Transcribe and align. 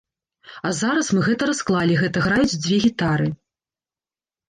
А 0.69 0.71
зараз 0.77 1.11
мы 1.17 1.21
гэта 1.27 1.43
расклалі, 1.51 2.01
гэта 2.01 2.27
граюць 2.27 2.51
дзве 2.63 2.83
гітары. 2.91 3.33